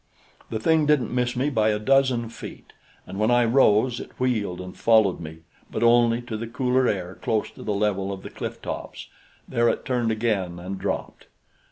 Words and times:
The 0.49 0.59
thing 0.59 0.87
didn't 0.87 1.13
miss 1.13 1.35
me 1.35 1.51
by 1.51 1.69
a 1.69 1.77
dozen 1.77 2.29
feet, 2.29 2.73
and 3.05 3.19
when 3.19 3.29
I 3.29 3.45
rose, 3.45 3.99
it 3.99 4.19
wheeled 4.19 4.59
and 4.59 4.75
followed 4.75 5.19
me, 5.19 5.41
but 5.69 5.83
only 5.83 6.23
to 6.23 6.37
the 6.37 6.47
cooler 6.47 6.87
air 6.87 7.19
close 7.21 7.51
to 7.51 7.61
the 7.61 7.75
level 7.75 8.11
of 8.11 8.23
the 8.23 8.31
cliff 8.31 8.59
tops; 8.63 9.09
there 9.47 9.69
it 9.69 9.85
turned 9.85 10.11
again 10.11 10.57
and 10.57 10.79
dropped. 10.79 11.27